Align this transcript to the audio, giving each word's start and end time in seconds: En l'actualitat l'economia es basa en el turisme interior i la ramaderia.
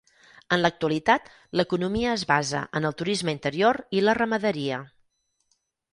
En 0.55 0.61
l'actualitat 0.61 1.27
l'economia 1.61 2.15
es 2.19 2.23
basa 2.31 2.63
en 2.81 2.89
el 2.91 2.97
turisme 3.03 3.37
interior 3.39 3.83
i 3.99 4.03
la 4.07 4.19
ramaderia. 4.23 4.85